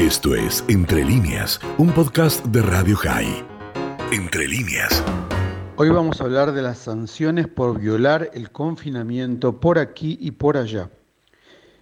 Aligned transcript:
Esto 0.00 0.34
es 0.34 0.64
Entre 0.68 1.04
líneas, 1.04 1.60
un 1.76 1.92
podcast 1.92 2.42
de 2.46 2.62
Radio 2.62 2.96
High. 2.96 3.44
Entre 4.10 4.48
líneas. 4.48 5.04
Hoy 5.76 5.90
vamos 5.90 6.18
a 6.18 6.24
hablar 6.24 6.52
de 6.52 6.62
las 6.62 6.78
sanciones 6.78 7.48
por 7.48 7.78
violar 7.78 8.30
el 8.32 8.50
confinamiento 8.50 9.60
por 9.60 9.78
aquí 9.78 10.16
y 10.18 10.30
por 10.30 10.56
allá. 10.56 10.88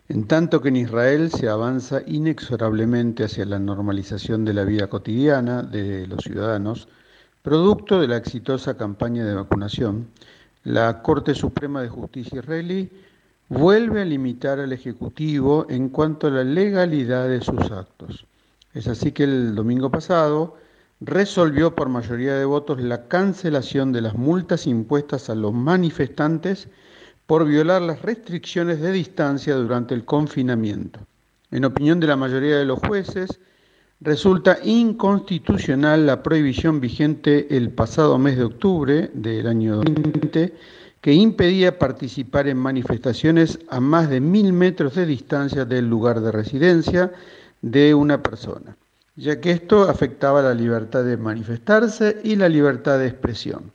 En 0.08 0.26
tanto 0.26 0.60
que 0.60 0.70
en 0.70 0.78
Israel 0.78 1.30
se 1.30 1.48
avanza 1.48 2.02
inexorablemente 2.08 3.22
hacia 3.22 3.44
la 3.44 3.60
normalización 3.60 4.44
de 4.44 4.54
la 4.54 4.64
vida 4.64 4.88
cotidiana 4.88 5.62
de 5.62 6.08
los 6.08 6.24
ciudadanos, 6.24 6.88
producto 7.42 8.00
de 8.00 8.08
la 8.08 8.16
exitosa 8.16 8.76
campaña 8.76 9.24
de 9.24 9.36
vacunación, 9.36 10.08
la 10.64 11.02
Corte 11.02 11.36
Suprema 11.36 11.82
de 11.82 11.88
Justicia 11.88 12.40
israelí 12.40 12.90
vuelve 13.48 14.02
a 14.02 14.04
limitar 14.04 14.60
al 14.60 14.72
Ejecutivo 14.72 15.66
en 15.68 15.88
cuanto 15.88 16.26
a 16.26 16.30
la 16.30 16.44
legalidad 16.44 17.28
de 17.28 17.40
sus 17.40 17.70
actos. 17.70 18.26
Es 18.74 18.86
así 18.88 19.12
que 19.12 19.24
el 19.24 19.54
domingo 19.54 19.90
pasado 19.90 20.56
resolvió 21.00 21.74
por 21.74 21.88
mayoría 21.88 22.34
de 22.34 22.44
votos 22.44 22.80
la 22.80 23.08
cancelación 23.08 23.92
de 23.92 24.02
las 24.02 24.14
multas 24.14 24.66
impuestas 24.66 25.30
a 25.30 25.34
los 25.34 25.54
manifestantes 25.54 26.68
por 27.26 27.46
violar 27.46 27.82
las 27.82 28.02
restricciones 28.02 28.80
de 28.80 28.92
distancia 28.92 29.54
durante 29.54 29.94
el 29.94 30.04
confinamiento. 30.04 31.00
En 31.50 31.64
opinión 31.64 32.00
de 32.00 32.06
la 32.06 32.16
mayoría 32.16 32.58
de 32.58 32.64
los 32.64 32.78
jueces, 32.80 33.40
resulta 34.00 34.58
inconstitucional 34.62 36.06
la 36.06 36.22
prohibición 36.22 36.80
vigente 36.80 37.56
el 37.56 37.70
pasado 37.70 38.18
mes 38.18 38.36
de 38.36 38.44
octubre 38.44 39.10
del 39.14 39.46
año 39.46 39.76
2020 39.76 40.54
que 41.00 41.12
impedía 41.12 41.78
participar 41.78 42.48
en 42.48 42.56
manifestaciones 42.56 43.58
a 43.68 43.80
más 43.80 44.10
de 44.10 44.20
mil 44.20 44.52
metros 44.52 44.94
de 44.94 45.06
distancia 45.06 45.64
del 45.64 45.88
lugar 45.88 46.20
de 46.20 46.32
residencia 46.32 47.12
de 47.62 47.94
una 47.94 48.22
persona, 48.22 48.76
ya 49.16 49.40
que 49.40 49.52
esto 49.52 49.88
afectaba 49.88 50.42
la 50.42 50.54
libertad 50.54 51.04
de 51.04 51.16
manifestarse 51.16 52.20
y 52.24 52.36
la 52.36 52.48
libertad 52.48 52.98
de 52.98 53.06
expresión. 53.06 53.72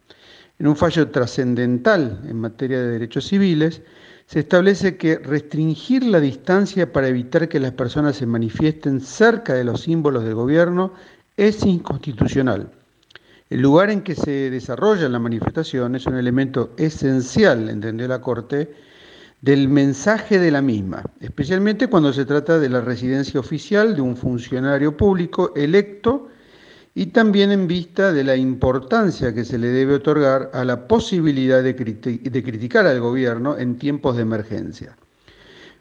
En 0.59 0.67
un 0.67 0.75
fallo 0.75 1.09
trascendental 1.09 2.21
en 2.27 2.39
materia 2.39 2.79
de 2.79 2.89
derechos 2.89 3.27
civiles, 3.27 3.81
se 4.25 4.39
establece 4.39 4.97
que 4.97 5.17
restringir 5.17 6.03
la 6.03 6.19
distancia 6.19 6.91
para 6.91 7.07
evitar 7.07 7.49
que 7.49 7.59
las 7.59 7.71
personas 7.71 8.15
se 8.15 8.25
manifiesten 8.25 9.01
cerca 9.01 9.53
de 9.53 9.63
los 9.63 9.81
símbolos 9.81 10.23
del 10.23 10.35
gobierno 10.35 10.93
es 11.35 11.65
inconstitucional 11.65 12.69
el 13.53 13.61
lugar 13.61 13.91
en 13.91 14.01
que 14.01 14.15
se 14.15 14.49
desarrolla 14.49 15.07
la 15.07 15.19
manifestación 15.19 15.95
es 15.95 16.07
un 16.07 16.17
elemento 16.17 16.71
esencial, 16.75 17.69
entendió 17.69 18.07
la 18.07 18.19
Corte, 18.19 18.73
del 19.41 19.69
mensaje 19.69 20.39
de 20.39 20.49
la 20.49 20.63
misma, 20.63 21.03
especialmente 21.19 21.87
cuando 21.87 22.11
se 22.11 22.25
trata 22.25 22.57
de 22.57 22.67
la 22.67 22.81
residencia 22.81 23.39
oficial 23.39 23.95
de 23.95 24.01
un 24.01 24.17
funcionario 24.17 24.97
público 24.97 25.53
electo 25.55 26.29
y 26.95 27.07
también 27.07 27.51
en 27.51 27.67
vista 27.67 28.11
de 28.11 28.23
la 28.23 28.35
importancia 28.35 29.35
que 29.35 29.45
se 29.45 29.59
le 29.59 29.67
debe 29.67 29.93
otorgar 29.93 30.49
a 30.51 30.65
la 30.65 30.87
posibilidad 30.87 31.61
de, 31.61 31.73
de 31.73 32.43
criticar 32.43 32.87
al 32.87 33.01
gobierno 33.01 33.55
en 33.55 33.77
tiempos 33.77 34.15
de 34.15 34.23
emergencia. 34.23 34.97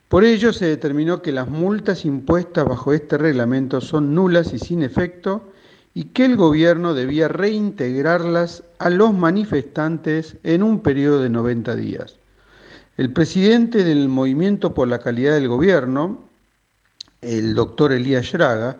Por 0.09 0.25
ello 0.25 0.53
se 0.53 0.67
determinó 0.67 1.23
que 1.23 1.33
las 1.33 1.49
multas 1.49 2.05
impuestas 2.05 2.67
bajo 2.67 2.93
este 2.93 3.17
reglamento 3.17 3.81
son 3.81 4.15
nulas 4.15 4.53
y 4.53 4.59
sin 4.59 4.83
efecto 4.83 5.53
y 5.95 6.05
que 6.05 6.25
el 6.25 6.37
gobierno 6.37 6.95
debía 6.95 7.29
reintegrarlas 7.29 8.65
a 8.79 8.91
los 8.91 9.13
manifestantes 9.13 10.37
en 10.43 10.63
un 10.63 10.81
periodo 10.81 11.23
de 11.23 11.29
90 11.29 11.77
días. 11.77 12.17
El 12.97 13.13
presidente 13.13 13.85
del 13.85 14.09
Movimiento 14.09 14.75
por 14.75 14.89
la 14.89 14.99
Calidad 14.99 15.35
del 15.35 15.49
Gobierno, 15.49 16.25
el 17.21 17.55
doctor 17.55 17.93
Elías 17.93 18.27
Schraga, 18.27 18.79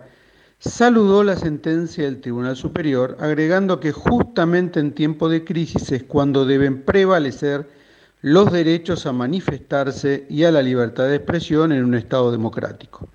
saludó 0.59 1.23
la 1.23 1.35
sentencia 1.35 2.05
del 2.05 2.21
Tribunal 2.21 2.55
Superior, 2.55 3.17
agregando 3.19 3.79
que 3.79 3.91
justamente 3.91 4.79
en 4.79 4.93
tiempo 4.93 5.29
de 5.29 5.43
crisis 5.43 5.91
es 5.91 6.03
cuando 6.03 6.45
deben 6.45 6.83
prevalecer 6.83 7.67
los 8.21 8.51
derechos 8.51 9.05
a 9.05 9.11
manifestarse 9.11 10.25
y 10.29 10.45
a 10.45 10.51
la 10.51 10.61
libertad 10.61 11.07
de 11.07 11.15
expresión 11.15 11.73
en 11.73 11.83
un 11.83 11.95
Estado 11.95 12.31
democrático. 12.31 13.09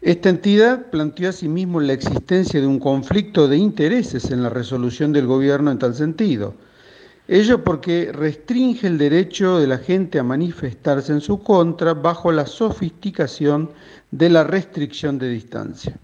Esta 0.00 0.28
entidad 0.28 0.90
planteó 0.90 1.28
asimismo 1.28 1.80
la 1.80 1.92
existencia 1.92 2.60
de 2.60 2.66
un 2.68 2.78
conflicto 2.78 3.48
de 3.48 3.56
intereses 3.56 4.30
en 4.30 4.44
la 4.44 4.48
resolución 4.48 5.12
del 5.12 5.26
gobierno 5.26 5.72
en 5.72 5.78
tal 5.80 5.94
sentido. 5.94 6.54
Ello 7.26 7.64
porque 7.64 8.12
restringe 8.12 8.86
el 8.86 8.96
derecho 8.96 9.58
de 9.58 9.66
la 9.66 9.78
gente 9.78 10.20
a 10.20 10.22
manifestarse 10.22 11.12
en 11.12 11.20
su 11.20 11.42
contra 11.42 11.94
bajo 11.94 12.30
la 12.30 12.46
sofisticación 12.46 13.70
de 14.12 14.30
la 14.30 14.44
restricción 14.44 15.18
de 15.18 15.30
distancia. 15.30 15.98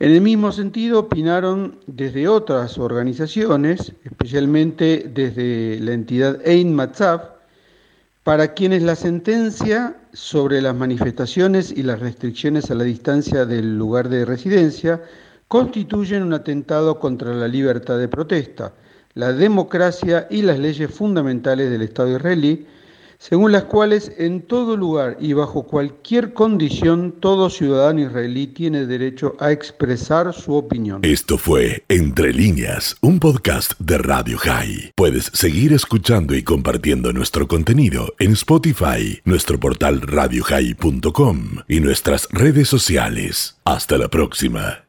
En 0.00 0.10
el 0.10 0.22
mismo 0.22 0.50
sentido 0.50 1.00
opinaron 1.00 1.78
desde 1.86 2.26
otras 2.26 2.78
organizaciones, 2.78 3.92
especialmente 4.04 5.10
desde 5.14 5.78
la 5.80 5.92
entidad 5.92 6.40
Ein 6.46 6.74
Matzaf, 6.74 7.22
para 8.24 8.54
quienes 8.54 8.82
la 8.82 8.94
sentencia 8.94 9.96
sobre 10.12 10.62
las 10.62 10.76
manifestaciones 10.76 11.72
y 11.72 11.82
las 11.82 11.98
restricciones 11.98 12.70
a 12.70 12.74
la 12.74 12.84
distancia 12.84 13.46
del 13.46 13.76
lugar 13.76 14.08
de 14.08 14.24
residencia 14.24 15.02
constituyen 15.48 16.22
un 16.22 16.32
atentado 16.32 17.00
contra 17.00 17.34
la 17.34 17.48
libertad 17.48 17.98
de 17.98 18.08
protesta, 18.08 18.72
la 19.14 19.32
democracia 19.32 20.28
y 20.30 20.42
las 20.42 20.58
leyes 20.58 20.90
fundamentales 20.94 21.70
del 21.70 21.82
Estado 21.82 22.16
israelí, 22.16 22.66
según 23.22 23.52
las 23.52 23.64
cuales 23.64 24.10
en 24.18 24.42
todo 24.42 24.76
lugar 24.76 25.16
y 25.20 25.32
bajo 25.32 25.62
cualquier 25.62 26.32
condición 26.32 27.14
todo 27.20 27.50
ciudadano 27.50 28.00
israelí 28.00 28.48
tiene 28.48 28.84
derecho 28.84 29.36
a 29.38 29.52
expresar 29.52 30.34
su 30.34 30.54
opinión. 30.54 30.98
Esto 31.04 31.38
fue 31.38 31.84
Entre 31.88 32.32
líneas, 32.32 32.96
un 33.00 33.20
podcast 33.20 33.78
de 33.78 33.98
Radio 33.98 34.38
High. 34.38 34.92
Puedes 34.96 35.26
seguir 35.32 35.72
escuchando 35.72 36.34
y 36.34 36.42
compartiendo 36.42 37.12
nuestro 37.12 37.46
contenido 37.46 38.12
en 38.18 38.32
Spotify, 38.32 39.20
nuestro 39.24 39.60
portal 39.60 40.00
radiohigh.com 40.00 41.58
y 41.68 41.78
nuestras 41.78 42.28
redes 42.32 42.68
sociales. 42.68 43.56
Hasta 43.64 43.98
la 43.98 44.08
próxima. 44.08 44.82